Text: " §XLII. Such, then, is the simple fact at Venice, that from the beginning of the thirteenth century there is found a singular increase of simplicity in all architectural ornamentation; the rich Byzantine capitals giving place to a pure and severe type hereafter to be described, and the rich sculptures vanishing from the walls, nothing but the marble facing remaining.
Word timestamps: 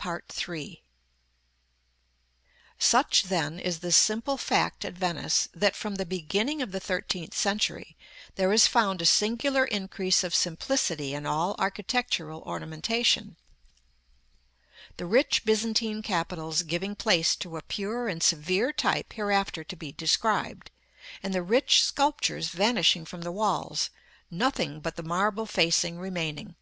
" - -
§XLII. 0.32 0.82
Such, 2.78 3.24
then, 3.24 3.58
is 3.60 3.80
the 3.80 3.92
simple 3.92 4.38
fact 4.38 4.82
at 4.86 4.94
Venice, 4.94 5.50
that 5.52 5.76
from 5.76 5.96
the 5.96 6.06
beginning 6.06 6.62
of 6.62 6.72
the 6.72 6.80
thirteenth 6.80 7.34
century 7.34 7.98
there 8.36 8.50
is 8.50 8.66
found 8.66 9.02
a 9.02 9.04
singular 9.04 9.62
increase 9.66 10.24
of 10.24 10.34
simplicity 10.34 11.12
in 11.12 11.26
all 11.26 11.54
architectural 11.58 12.40
ornamentation; 12.46 13.36
the 14.96 15.04
rich 15.04 15.44
Byzantine 15.44 16.00
capitals 16.00 16.62
giving 16.62 16.94
place 16.96 17.36
to 17.36 17.58
a 17.58 17.62
pure 17.62 18.08
and 18.08 18.22
severe 18.22 18.72
type 18.72 19.12
hereafter 19.12 19.62
to 19.64 19.76
be 19.76 19.92
described, 19.92 20.70
and 21.22 21.34
the 21.34 21.42
rich 21.42 21.82
sculptures 21.84 22.48
vanishing 22.48 23.04
from 23.04 23.20
the 23.20 23.30
walls, 23.32 23.90
nothing 24.30 24.80
but 24.80 24.96
the 24.96 25.02
marble 25.02 25.44
facing 25.44 25.98
remaining. 25.98 26.56